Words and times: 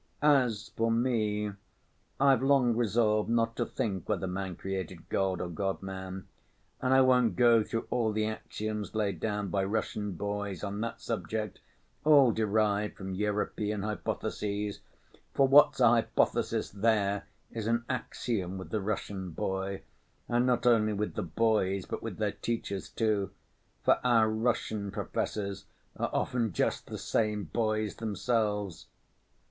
As 0.23 0.69
for 0.69 0.89
me, 0.89 1.51
I've 2.19 2.41
long 2.41 2.75
resolved 2.75 3.29
not 3.29 3.55
to 3.57 3.67
think 3.67 4.09
whether 4.09 4.25
man 4.25 4.55
created 4.55 5.07
God 5.09 5.39
or 5.39 5.47
God 5.47 5.83
man. 5.83 6.27
And 6.81 6.91
I 6.91 7.01
won't 7.01 7.35
go 7.35 7.61
through 7.63 7.85
all 7.91 8.11
the 8.11 8.25
axioms 8.25 8.95
laid 8.95 9.19
down 9.19 9.49
by 9.49 9.63
Russian 9.63 10.13
boys 10.13 10.63
on 10.63 10.81
that 10.81 11.01
subject, 11.01 11.59
all 12.03 12.31
derived 12.31 12.97
from 12.97 13.13
European 13.13 13.83
hypotheses; 13.83 14.79
for 15.35 15.47
what's 15.47 15.79
a 15.79 15.87
hypothesis 15.87 16.71
there, 16.71 17.27
is 17.51 17.67
an 17.67 17.85
axiom 17.87 18.57
with 18.57 18.71
the 18.71 18.81
Russian 18.81 19.29
boy, 19.29 19.83
and 20.27 20.47
not 20.47 20.65
only 20.65 20.93
with 20.93 21.13
the 21.13 21.21
boys 21.21 21.85
but 21.85 22.01
with 22.01 22.17
their 22.17 22.31
teachers 22.31 22.89
too, 22.89 23.29
for 23.83 23.99
our 24.03 24.27
Russian 24.27 24.89
professors 24.89 25.65
are 25.95 26.09
often 26.11 26.53
just 26.53 26.87
the 26.87 26.97
same 26.97 27.43
boys 27.43 27.97
themselves. 27.97 28.87